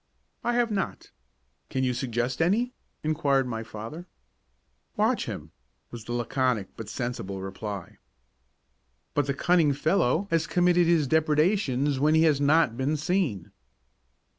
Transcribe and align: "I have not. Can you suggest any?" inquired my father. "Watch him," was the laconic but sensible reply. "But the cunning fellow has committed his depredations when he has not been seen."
"I 0.43 0.53
have 0.53 0.71
not. 0.71 1.11
Can 1.69 1.83
you 1.83 1.93
suggest 1.93 2.41
any?" 2.41 2.73
inquired 3.03 3.47
my 3.47 3.61
father. 3.61 4.07
"Watch 4.97 5.27
him," 5.27 5.51
was 5.91 6.05
the 6.05 6.11
laconic 6.13 6.75
but 6.75 6.89
sensible 6.89 7.39
reply. 7.39 7.99
"But 9.13 9.27
the 9.27 9.35
cunning 9.35 9.73
fellow 9.73 10.27
has 10.31 10.47
committed 10.47 10.87
his 10.87 11.05
depredations 11.05 11.99
when 11.99 12.15
he 12.15 12.23
has 12.23 12.41
not 12.41 12.75
been 12.75 12.97
seen." 12.97 13.51